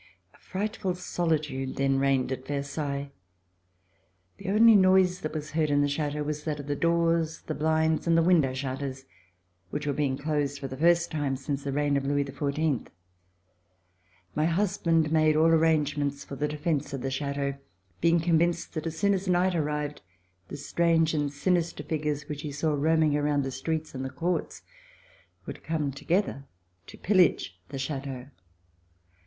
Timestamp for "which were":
9.69-9.93